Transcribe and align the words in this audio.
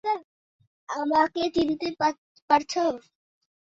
আমাকে 0.89 1.41
চিনতে 1.55 1.87
পারছ? 2.49 2.73